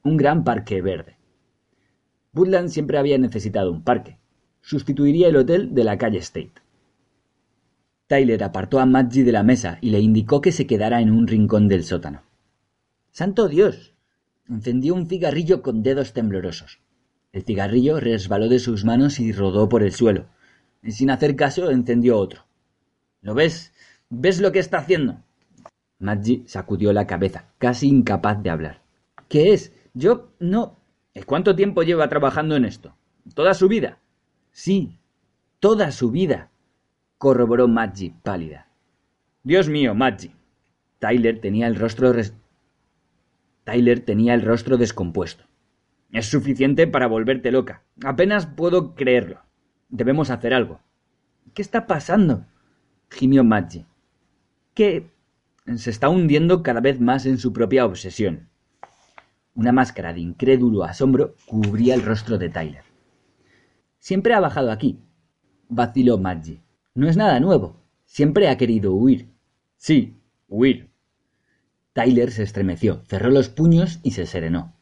[0.04, 1.18] Un gran parque verde.
[2.34, 4.18] Woodland siempre había necesitado un parque.
[4.62, 6.54] Sustituiría el hotel de la calle State.
[8.08, 11.28] Tyler apartó a Maggie de la mesa y le indicó que se quedara en un
[11.28, 12.24] rincón del sótano.
[13.12, 13.94] ¡Santo Dios!
[14.50, 16.83] Encendió un cigarrillo con dedos temblorosos.
[17.34, 20.28] El cigarrillo resbaló de sus manos y rodó por el suelo.
[20.88, 22.46] Sin hacer caso, encendió otro.
[23.22, 23.74] ¿Lo ves?
[24.10, 25.18] ¿Ves lo que está haciendo?
[25.98, 28.82] Maggie sacudió la cabeza, casi incapaz de hablar.
[29.30, 29.74] ¿Qué es?
[29.96, 30.78] Yo no.
[31.26, 32.96] ¿Cuánto tiempo lleva trabajando en esto?
[33.34, 33.98] ¿Toda su vida?
[34.52, 35.00] Sí,
[35.60, 36.52] toda su vida,
[37.18, 38.68] corroboró Maggie, pálida.
[39.42, 40.36] Dios mío, Maggie.
[41.00, 42.14] Tyler tenía el rostro
[43.64, 45.46] Tyler tenía el rostro descompuesto.
[46.14, 47.84] Es suficiente para volverte loca.
[48.06, 49.42] Apenas puedo creerlo.
[49.90, 50.80] Debemos hacer algo.
[51.56, 52.46] ¿Qué está pasando?
[53.10, 53.88] gimió Maggie.
[54.76, 55.10] Que
[55.76, 58.48] se está hundiendo cada vez más en su propia obsesión.
[59.56, 62.84] Una máscara de incrédulo asombro cubría el rostro de Tyler.
[63.98, 65.00] Siempre ha bajado aquí,
[65.68, 66.62] vaciló Maggie.
[66.94, 67.82] No es nada nuevo.
[68.06, 69.30] Siempre ha querido huir.
[69.78, 70.92] Sí, huir.
[71.94, 74.76] Tyler se estremeció, cerró los puños y se serenó.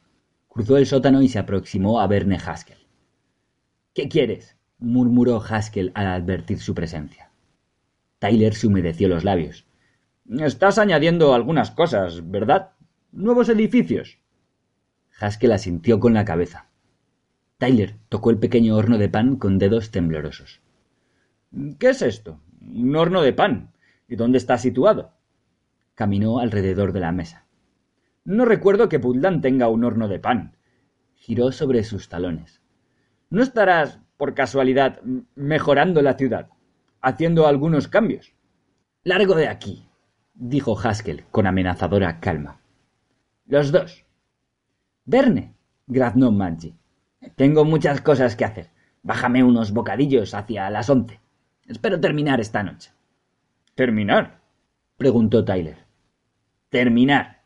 [0.53, 2.85] Cruzó el sótano y se aproximó a Verne Haskell.
[3.93, 4.57] ¿Qué quieres?
[4.79, 7.31] murmuró Haskell al advertir su presencia.
[8.19, 9.65] Tyler se humedeció los labios.
[10.29, 12.71] Estás añadiendo algunas cosas, ¿verdad?
[13.13, 14.19] Nuevos edificios.
[15.17, 16.67] Haskell asintió con la cabeza.
[17.57, 20.59] Tyler tocó el pequeño horno de pan con dedos temblorosos.
[21.79, 22.41] ¿Qué es esto?
[22.59, 23.71] Un horno de pan.
[24.09, 25.13] ¿Y dónde está situado?
[25.95, 27.45] Caminó alrededor de la mesa.
[28.23, 30.55] No recuerdo que Putland tenga un horno de pan.
[31.15, 32.61] Giró sobre sus talones.
[33.29, 35.01] ¿No estarás, por casualidad,
[35.35, 36.49] mejorando la ciudad?
[37.01, 38.33] ¿Haciendo algunos cambios?
[39.03, 39.87] Largo de aquí,
[40.33, 42.61] dijo Haskell con amenazadora calma.
[43.47, 44.05] Los dos.
[45.05, 45.55] Verne,
[45.87, 46.75] graznó Maggie.
[47.35, 48.69] Tengo muchas cosas que hacer.
[49.03, 51.19] Bájame unos bocadillos hacia las once.
[51.65, 52.91] Espero terminar esta noche.
[53.75, 54.41] ¿Terminar?
[54.97, 55.77] preguntó Tyler.
[56.69, 57.40] Terminar,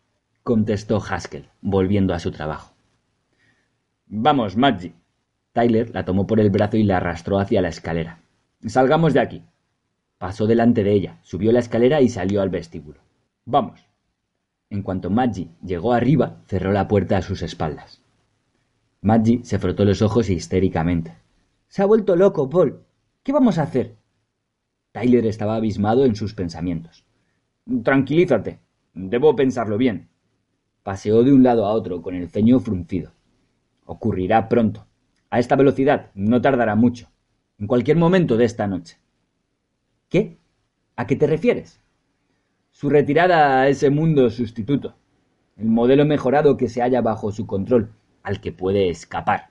[0.46, 2.76] contestó Haskell, volviendo a su trabajo.
[4.06, 4.94] Vamos, Maggie.
[5.54, 8.20] Tyler la tomó por el brazo y la arrastró hacia la escalera.
[8.64, 9.42] Salgamos de aquí.
[10.20, 13.00] Pasó delante de ella, subió la escalera y salió al vestíbulo.
[13.46, 13.88] Vamos.
[14.70, 18.04] En cuanto Maggie llegó arriba, cerró la puerta a sus espaldas.
[19.02, 21.16] Maggie se frotó los ojos histéricamente.
[21.70, 22.84] Se ha vuelto loco, Paul.
[23.24, 23.96] ¿Qué vamos a hacer?
[24.92, 27.04] Tyler estaba abismado en sus pensamientos.
[27.84, 28.60] Tranquilízate.
[28.94, 30.10] Debo pensarlo bien.
[30.86, 33.12] Paseó de un lado a otro con el ceño fruncido.
[33.86, 34.86] Ocurrirá pronto.
[35.32, 37.10] A esta velocidad no tardará mucho.
[37.58, 39.00] En cualquier momento de esta noche.
[40.10, 40.38] ¿Qué?
[40.96, 41.82] ¿A qué te refieres?
[42.70, 44.94] Su retirada a ese mundo sustituto.
[45.58, 47.90] El modelo mejorado que se halla bajo su control,
[48.22, 49.50] al que puede escapar.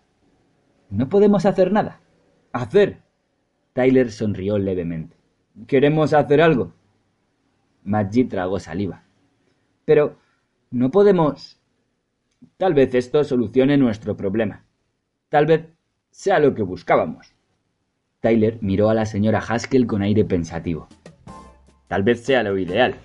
[0.89, 2.01] No podemos hacer nada.
[2.53, 3.03] ¿Hacer?
[3.73, 5.17] Tyler sonrió levemente.
[5.67, 6.75] ¿Queremos hacer algo?
[7.83, 9.03] Maggie tragó saliva.
[9.85, 10.23] Pero
[10.75, 11.61] no podemos.
[12.57, 14.65] Tal vez esto solucione nuestro problema.
[15.29, 15.69] Tal vez
[16.11, 17.33] sea lo que buscábamos.
[18.21, 20.89] Tyler miró a la señora Haskell con aire pensativo.
[21.87, 22.97] Tal vez sea lo ideal.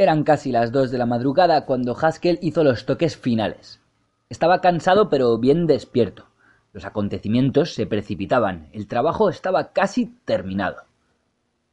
[0.00, 3.80] Eran casi las dos de la madrugada cuando Haskell hizo los toques finales.
[4.28, 6.26] Estaba cansado pero bien despierto.
[6.72, 10.84] Los acontecimientos se precipitaban, el trabajo estaba casi terminado.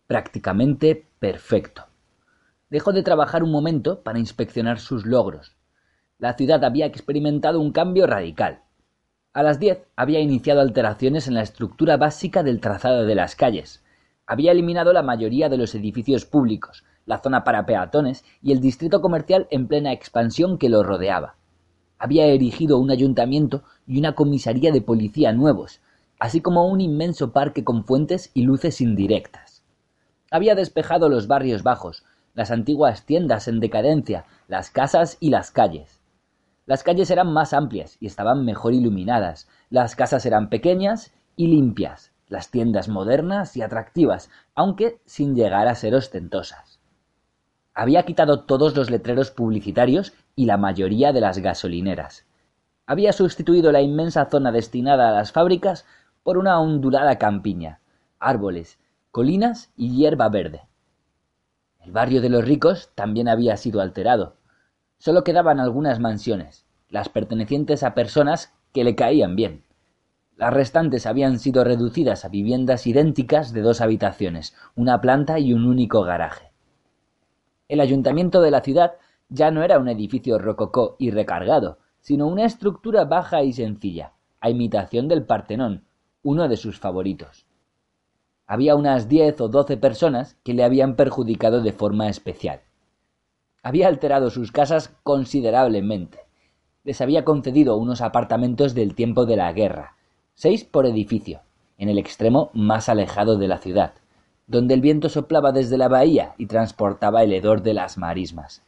[0.07, 1.85] prácticamente perfecto.
[2.71, 5.55] Dejó de trabajar un momento para inspeccionar sus logros.
[6.17, 8.61] La ciudad había experimentado un cambio radical.
[9.33, 13.83] A las diez había iniciado alteraciones en la estructura básica del trazado de las calles.
[14.25, 19.01] Había eliminado la mayoría de los edificios públicos, la zona para peatones y el distrito
[19.01, 21.35] comercial en plena expansión que lo rodeaba.
[21.97, 25.81] Había erigido un ayuntamiento y una comisaría de policía nuevos,
[26.19, 29.63] así como un inmenso parque con fuentes y luces indirectas.
[30.31, 36.01] Había despejado los barrios bajos, las antiguas tiendas en decadencia, las casas y las calles.
[36.65, 42.11] Las calles eran más amplias y estaban mejor iluminadas, las casas eran pequeñas y limpias,
[42.27, 46.74] las tiendas modernas y atractivas, aunque sin llegar a ser ostentosas.
[47.77, 52.25] Había quitado todos los letreros publicitarios y la mayoría de las gasolineras.
[52.88, 55.85] Había sustituido la inmensa zona destinada a las fábricas
[56.23, 57.81] por una ondulada campiña,
[58.17, 58.79] árboles,
[59.11, 60.61] colinas y hierba verde.
[61.81, 64.38] El barrio de los ricos también había sido alterado.
[64.97, 69.65] Solo quedaban algunas mansiones, las pertenecientes a personas que le caían bien.
[70.38, 75.65] Las restantes habían sido reducidas a viviendas idénticas de dos habitaciones, una planta y un
[75.65, 76.54] único garaje.
[77.67, 78.93] El ayuntamiento de la ciudad
[79.30, 84.49] ya no era un edificio rococó y recargado, sino una estructura baja y sencilla, a
[84.51, 85.86] imitación del Partenón,
[86.21, 87.47] uno de sus favoritos.
[88.45, 92.62] Había unas diez o doce personas que le habían perjudicado de forma especial.
[93.63, 96.19] Había alterado sus casas considerablemente.
[96.84, 99.95] Les había concedido unos apartamentos del tiempo de la guerra,
[100.36, 101.41] seis por edificio,
[101.80, 103.95] en el extremo más alejado de la ciudad,
[104.47, 108.62] donde el viento soplaba desde la bahía y transportaba el hedor de las marismas.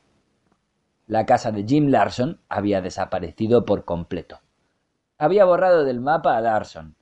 [1.08, 4.40] La casa de Jim Larson había desaparecido por completo.
[5.18, 6.96] Había borrado del mapa a Larson,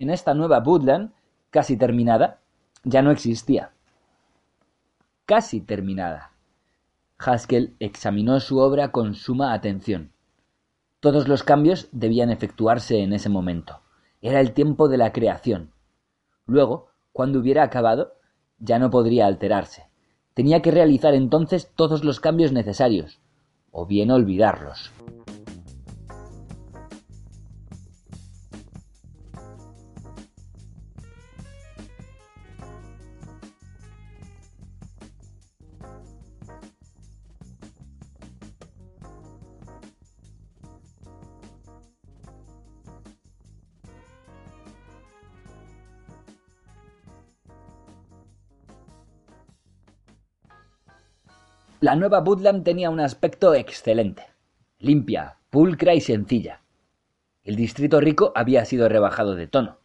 [0.00, 1.12] en esta nueva Woodland,
[1.50, 2.38] casi terminada,
[2.84, 3.72] ya no existía.
[5.26, 6.32] Casi terminada.
[7.18, 10.10] Haskell examinó su obra con suma atención.
[11.00, 13.80] Todos los cambios debían efectuarse en ese momento.
[14.22, 15.70] Era el tiempo de la creación.
[16.46, 18.14] Luego, cuando hubiera acabado,
[18.60, 19.86] ya no podría alterarse.
[20.34, 23.18] Tenía que realizar entonces todos los cambios necesarios,
[23.72, 24.92] o bien olvidarlos.
[51.82, 54.26] La nueva Woodland tenía un aspecto excelente,
[54.78, 56.60] limpia, pulcra y sencilla.
[57.42, 59.78] El distrito rico había sido rebajado de tono.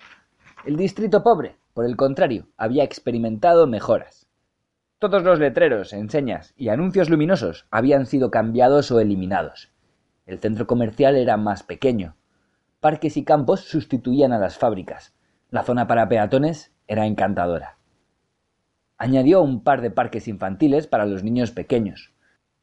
[0.65, 4.27] El distrito pobre, por el contrario, había experimentado mejoras.
[4.99, 9.71] Todos los letreros, enseñas y anuncios luminosos habían sido cambiados o eliminados.
[10.25, 12.17] El centro comercial era más pequeño.
[12.81, 15.15] Parques y campos sustituían a las fábricas.
[15.49, 17.74] La zona para peatones era encantadora.
[18.97, 22.13] Añadió un par de parques infantiles para los niños pequeños.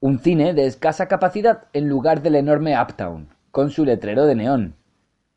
[0.01, 4.75] Un cine de escasa capacidad en lugar del enorme Uptown, con su letrero de neón.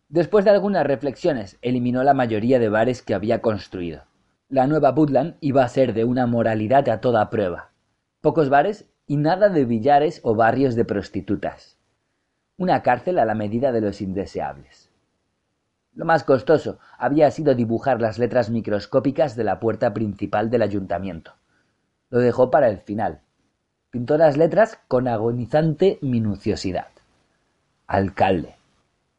[0.07, 4.03] Después de algunas reflexiones, eliminó la mayoría de bares que había construido.
[4.47, 7.71] La nueva Woodland iba a ser de una moralidad a toda prueba.
[8.21, 11.77] Pocos bares y nada de billares o barrios de prostitutas.
[12.57, 14.84] Una cárcel a la medida de los indeseables.
[15.95, 21.31] Lo más costoso había sido dibujar las letras microscópicas de la puerta principal del ayuntamiento.
[22.09, 23.21] Lo dejó para el final.
[23.91, 26.87] Pintó las letras con agonizante minuciosidad.
[27.87, 28.57] Alcalde.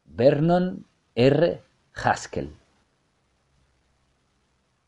[0.05, 0.85] Vernon
[1.15, 1.61] R.
[1.95, 2.55] Haskell.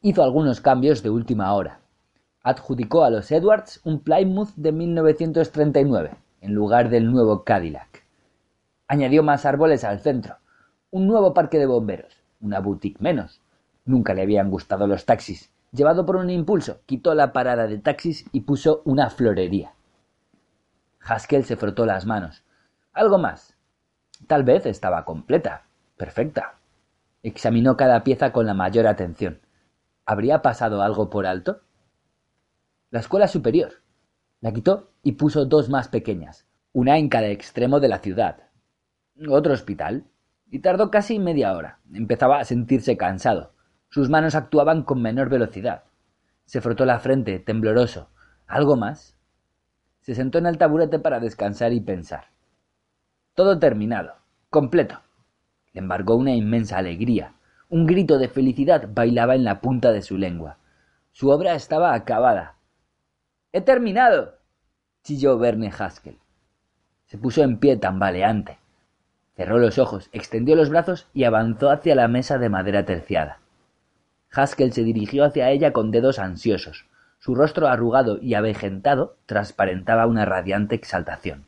[0.02, 1.80] Hizo algunos cambios de última hora.
[2.44, 8.04] Adjudicó a los Edwards un Plymouth de 1939 en lugar del nuevo Cadillac.
[8.88, 10.38] Añadió más árboles al centro,
[10.92, 13.42] un nuevo parque de bomberos, una boutique menos.
[13.86, 15.52] Nunca le habían gustado los taxis.
[15.72, 19.74] Llevado por un impulso, quitó la parada de taxis y puso una florería.
[21.02, 22.44] Haskell se frotó las manos.
[22.94, 23.56] Algo más.
[24.28, 25.66] Tal vez estaba completa,
[25.96, 26.56] perfecta.
[27.22, 29.40] Examinó cada pieza con la mayor atención.
[30.06, 31.62] ¿Habría pasado algo por alto?
[32.90, 33.84] La escuela superior.
[34.42, 38.48] La quitó y puso dos más pequeñas, una en cada extremo de la ciudad.
[39.30, 40.06] Otro hospital,
[40.52, 41.80] y tardó casi media hora.
[41.94, 43.54] Empezaba a sentirse cansado.
[43.90, 45.84] Sus manos actuaban con menor velocidad.
[46.46, 48.10] Se frotó la frente, tembloroso.
[48.48, 49.16] ¿Algo más?
[50.02, 52.26] Se sentó en el taburete para descansar y pensar.
[53.36, 54.16] Todo terminado.
[54.50, 55.00] Completo.
[55.74, 57.34] Le embargó una inmensa alegría.
[57.70, 60.58] Un grito de felicidad bailaba en la punta de su lengua.
[61.12, 62.56] Su obra estaba acabada.
[63.52, 64.38] He terminado.
[65.04, 66.20] chilló Verne Haskell.
[67.06, 68.58] Se puso en pie tambaleante.
[69.40, 73.40] Cerró los ojos, extendió los brazos y avanzó hacia la mesa de madera terciada.
[74.34, 76.88] Haskell se dirigió hacia ella con dedos ansiosos.
[77.20, 81.46] Su rostro arrugado y avejentado transparentaba una radiante exaltación.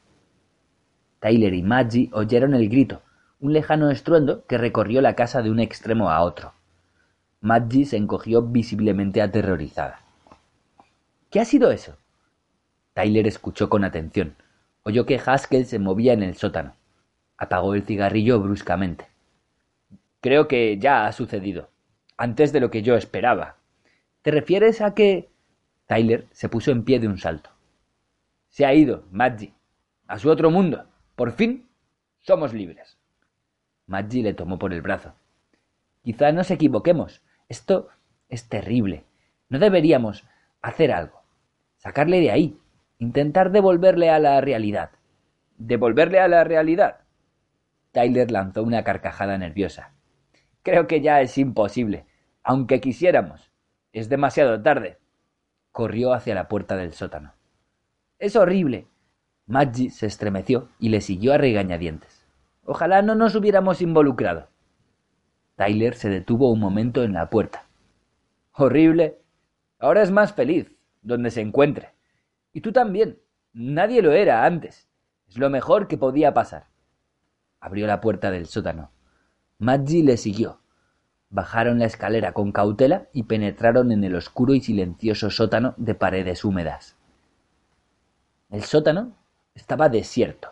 [1.20, 3.02] Tyler y Maggie oyeron el grito,
[3.42, 6.54] un lejano estruendo que recorrió la casa de un extremo a otro.
[7.42, 10.00] Maggie se encogió visiblemente aterrorizada.
[11.30, 11.98] ¿Qué ha sido eso?
[12.94, 14.38] Tyler escuchó con atención.
[14.84, 16.76] Oyó que Haskell se movía en el sótano.
[17.42, 19.08] Apagó el cigarrillo bruscamente.
[20.20, 21.72] Creo que ya ha sucedido.
[22.16, 23.58] Antes de lo que yo esperaba.
[24.22, 25.32] ¿Te refieres a que...
[25.88, 27.50] Tyler se puso en pie de un salto.
[28.50, 29.56] Se ha ido, Maggie.
[30.06, 30.86] A su otro mundo.
[31.16, 31.68] Por fin
[32.20, 33.00] somos libres.
[33.88, 35.16] Maggie le tomó por el brazo.
[36.04, 37.24] Quizá nos equivoquemos.
[37.50, 37.90] Esto
[38.30, 39.04] es terrible.
[39.50, 40.26] No deberíamos
[40.62, 41.24] hacer algo.
[41.78, 42.60] Sacarle de ahí.
[43.00, 44.92] Intentar devolverle a la realidad.
[45.58, 47.01] ¿Devolverle a la realidad?
[47.92, 49.94] Tyler lanzó una carcajada nerviosa.
[50.64, 52.06] Creo que ya es imposible.
[52.44, 53.52] Aunque quisiéramos.
[53.92, 55.00] Es demasiado tarde.
[55.72, 57.34] Corrió hacia la puerta del sótano.
[58.20, 58.88] Es horrible.
[59.46, 62.26] Maggie se estremeció y le siguió a regañadientes.
[62.64, 64.50] Ojalá no nos hubiéramos involucrado.
[65.56, 67.66] Tyler se detuvo un momento en la puerta.
[68.54, 69.18] Horrible.
[69.80, 70.72] Ahora es más feliz,
[71.02, 71.90] donde se encuentre.
[72.54, 73.20] Y tú también.
[73.54, 74.90] Nadie lo era antes.
[75.28, 76.71] Es lo mejor que podía pasar.
[77.62, 78.92] Abrió la puerta del sótano.
[79.60, 80.60] Maggie le siguió.
[81.30, 86.44] Bajaron la escalera con cautela y penetraron en el oscuro y silencioso sótano de paredes
[86.44, 86.98] húmedas.
[88.50, 89.14] El sótano
[89.56, 90.50] estaba desierto.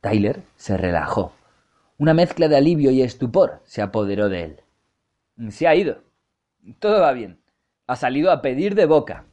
[0.00, 1.32] Tyler se relajó.
[1.96, 4.60] Una mezcla de alivio y estupor se apoderó de él.
[5.50, 6.02] Se ha ido.
[6.78, 7.40] Todo va bien.
[7.88, 9.24] Ha salido a pedir de boca.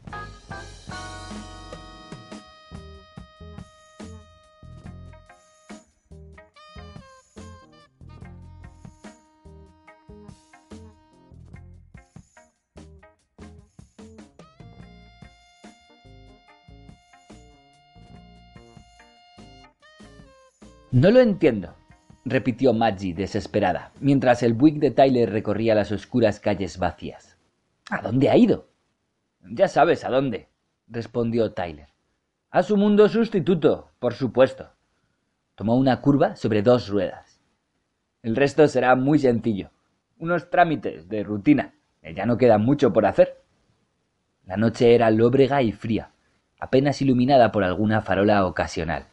[21.05, 21.75] No lo entiendo,
[22.25, 27.37] repitió Maggie desesperada, mientras el Buick de Tyler recorría las oscuras calles vacías.
[27.91, 28.69] ¿A dónde ha ido?
[29.41, 30.49] Ya sabes a dónde,
[30.87, 31.89] respondió Tyler.
[32.49, 34.71] A su mundo sustituto, por supuesto.
[35.53, 37.39] Tomó una curva sobre dos ruedas.
[38.23, 39.69] El resto será muy sencillo.
[40.17, 41.75] Unos trámites de rutina.
[42.01, 43.43] Ya no queda mucho por hacer.
[44.43, 46.13] La noche era lóbrega y fría,
[46.59, 49.09] apenas iluminada por alguna farola ocasional.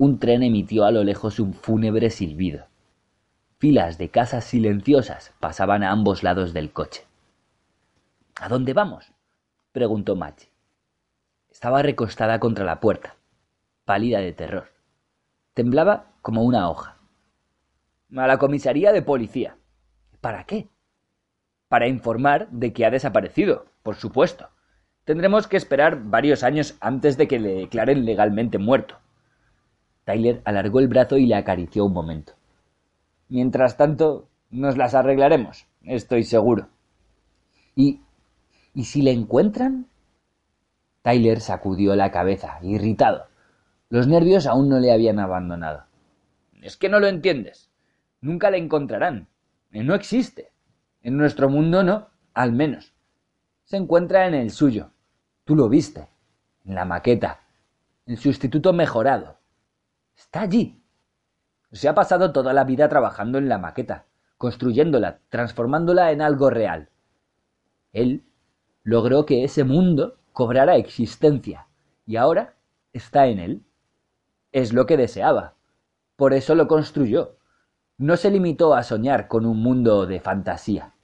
[0.00, 2.66] Un tren emitió a lo lejos un fúnebre silbido.
[3.58, 7.04] Filas de casas silenciosas pasaban a ambos lados del coche.
[8.40, 9.12] ¿A dónde vamos?
[9.72, 10.52] preguntó Madge.
[11.50, 13.16] Estaba recostada contra la puerta,
[13.84, 14.68] pálida de terror.
[15.52, 16.98] Temblaba como una hoja.
[18.16, 19.56] A la comisaría de policía.
[20.20, 20.68] ¿Para qué?
[21.66, 24.48] Para informar de que ha desaparecido, por supuesto.
[25.02, 28.98] Tendremos que esperar varios años antes de que le declaren legalmente muerto.
[30.08, 32.32] Tyler alargó el brazo y le acarició un momento.
[33.28, 36.68] Mientras tanto, nos las arreglaremos, estoy seguro.
[37.76, 38.00] ¿Y.
[38.72, 39.86] ¿y si le encuentran?
[41.02, 43.26] Tyler sacudió la cabeza, irritado.
[43.90, 45.84] Los nervios aún no le habían abandonado.
[46.62, 47.70] Es que no lo entiendes.
[48.22, 49.28] Nunca le encontrarán.
[49.72, 50.52] No existe.
[51.02, 52.94] En nuestro mundo no, al menos.
[53.64, 54.90] Se encuentra en el suyo.
[55.44, 56.08] Tú lo viste.
[56.64, 57.40] En la maqueta.
[58.06, 59.37] El sustituto mejorado.
[60.18, 60.82] Está allí.
[61.70, 64.06] Se ha pasado toda la vida trabajando en la maqueta,
[64.36, 66.88] construyéndola, transformándola en algo real.
[67.92, 68.24] Él
[68.82, 71.68] logró que ese mundo cobrara existencia,
[72.04, 72.56] y ahora
[72.92, 73.64] está en él.
[74.50, 75.54] Es lo que deseaba.
[76.16, 77.36] Por eso lo construyó.
[77.96, 80.94] No se limitó a soñar con un mundo de fantasía.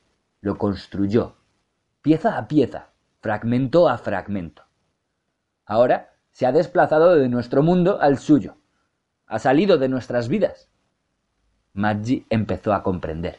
[0.40, 1.36] Lo construyó,
[2.02, 2.90] pieza a pieza,
[3.20, 4.64] fragmento a fragmento.
[5.66, 8.56] Ahora se ha desplazado de nuestro mundo al suyo
[9.26, 10.68] ha salido de nuestras vidas.
[11.72, 13.38] Maggie empezó a comprender.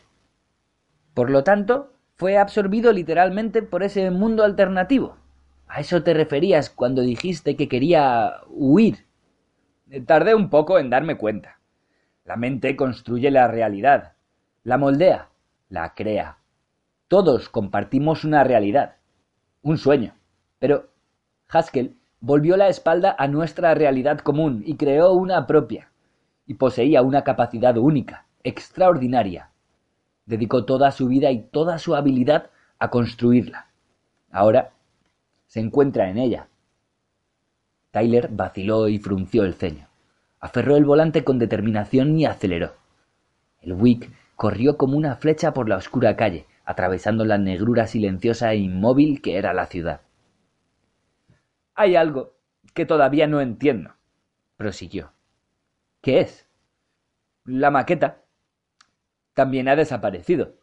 [1.14, 5.18] Por lo tanto, fue absorbido literalmente por ese mundo alternativo.
[5.68, 9.06] ¿A eso te referías cuando dijiste que quería huir?
[10.06, 11.60] Tardé un poco en darme cuenta.
[12.24, 14.14] La mente construye la realidad,
[14.64, 15.30] la moldea,
[15.70, 16.40] la crea.
[17.08, 18.96] Todos compartimos una realidad,
[19.62, 20.16] un sueño.
[20.60, 20.90] Pero
[21.50, 25.92] Haskell volvió la espalda a nuestra realidad común y creó una propia,
[26.46, 29.50] y poseía una capacidad única, extraordinaria.
[30.26, 32.50] Dedicó toda su vida y toda su habilidad
[32.80, 33.68] a construirla.
[34.32, 34.72] Ahora
[35.48, 36.48] se encuentra en ella.
[37.92, 39.88] Tyler vaciló y frunció el ceño.
[40.40, 42.74] Aferró el volante con determinación y aceleró.
[43.62, 48.58] El Wick corrió como una flecha por la oscura calle, atravesando la negrura silenciosa e
[48.58, 50.02] inmóvil que era la ciudad.
[51.76, 52.38] Hay algo
[52.74, 53.96] que todavía no entiendo,
[54.56, 55.12] prosiguió.
[56.02, 56.48] ¿Qué es?
[57.44, 58.22] La maqueta.
[59.34, 60.56] También ha desaparecido.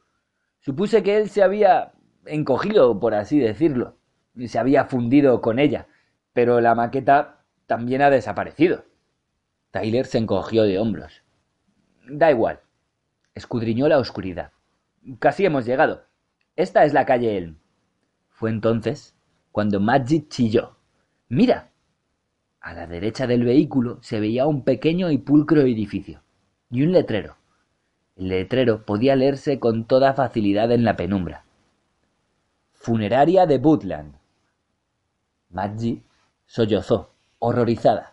[0.61, 1.93] Supuse que él se había
[2.25, 3.99] encogido, por así decirlo,
[4.35, 5.87] y se había fundido con ella,
[6.33, 8.85] pero la maqueta también ha desaparecido.
[9.71, 11.23] Tyler se encogió de hombros.
[12.09, 12.61] Da igual.
[13.35, 14.53] Escudriñó la oscuridad.
[15.19, 16.05] Casi hemos llegado.
[16.57, 17.59] Esta es la calle Elm.
[18.31, 19.15] Fue entonces
[19.51, 20.77] cuando Magic chilló.
[21.33, 21.71] ¡Mira!
[22.61, 26.21] A la derecha del vehículo se veía un pequeño y pulcro edificio
[26.71, 27.37] y un letrero.
[28.17, 31.47] El letrero podía leerse con toda facilidad en la penumbra.
[32.75, 34.15] Funeraria de Butland.
[35.49, 36.03] Maggie
[36.45, 38.13] sollozó, horrorizada.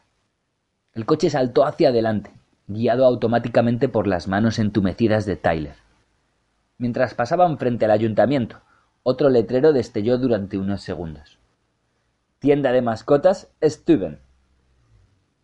[0.94, 2.32] El coche saltó hacia adelante,
[2.68, 5.76] guiado automáticamente por las manos entumecidas de Tyler.
[6.78, 8.62] Mientras pasaban frente al ayuntamiento,
[9.04, 11.39] otro letrero destelló durante unos segundos.
[12.40, 14.22] Tienda de mascotas Stuben.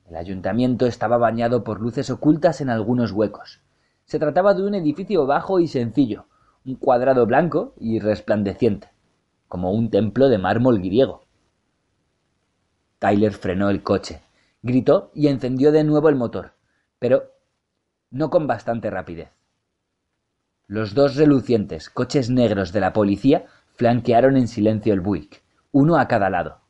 [0.08, 3.60] El ayuntamiento estaba bañado por luces ocultas en algunos huecos.
[4.06, 6.28] Se trataba de un edificio bajo y sencillo,
[6.64, 8.91] un cuadrado blanco y resplandeciente,
[9.50, 11.26] como un templo de mármol griego.
[13.00, 14.22] Tyler frenó el coche,
[14.62, 16.54] gritó y encendió de nuevo el motor,
[16.98, 17.24] pero
[18.10, 19.32] no con bastante rapidez.
[20.66, 25.43] Los dos relucientes coches negros de la policía flanquearon en silencio el Buick,
[25.74, 26.64] uno a cada lado.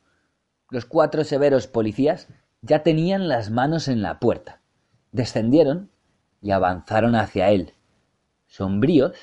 [0.69, 2.27] Los cuatro severos policías
[2.61, 4.61] ya tenían las manos en la puerta.
[5.11, 5.91] Descendieron
[6.41, 7.73] y avanzaron hacia él,
[8.47, 9.15] sombríos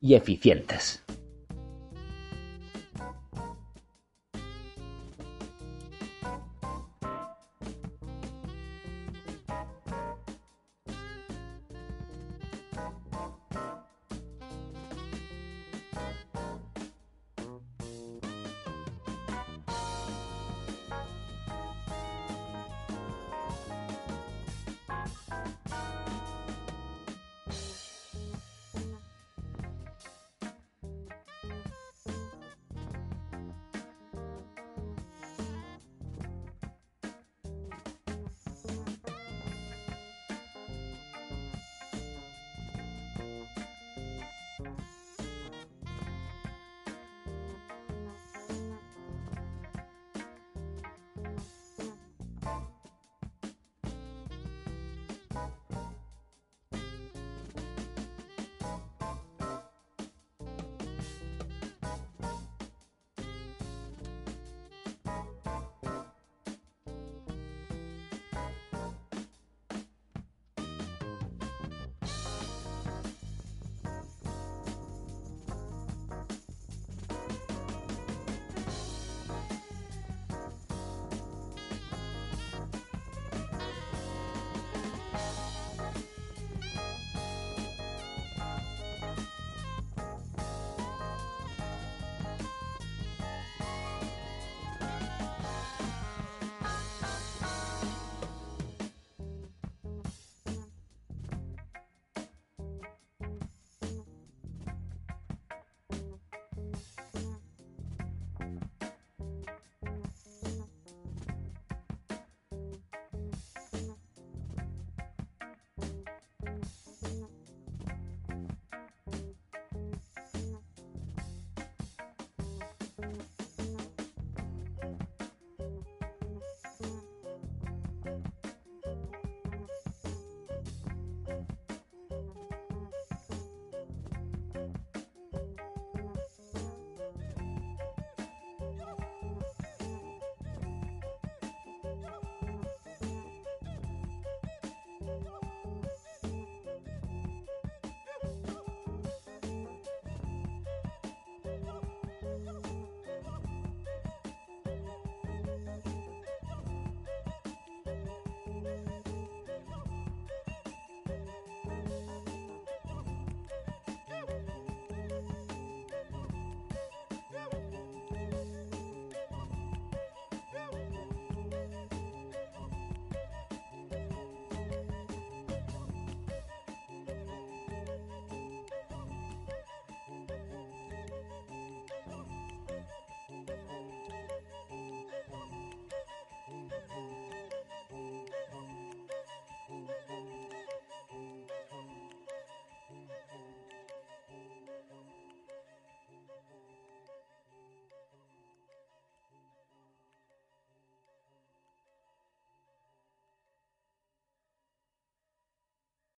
[0.00, 1.04] y eficientes.